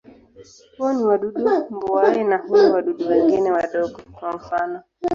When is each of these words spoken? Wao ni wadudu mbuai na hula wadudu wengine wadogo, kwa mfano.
Wao 0.79 0.93
ni 0.93 1.03
wadudu 1.03 1.49
mbuai 1.69 2.23
na 2.23 2.37
hula 2.37 2.73
wadudu 2.73 3.07
wengine 3.07 3.51
wadogo, 3.51 4.01
kwa 4.13 4.33
mfano. 4.35 4.83